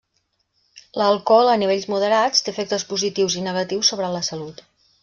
L'alcohol 1.01 1.51
a 1.51 1.59
nivells 1.65 1.87
moderats 1.93 2.43
té 2.47 2.55
efectes 2.55 2.89
positius 2.95 3.39
i 3.43 3.47
negatius 3.51 3.95
sobre 3.95 4.15
la 4.19 4.27
salut. 4.33 4.69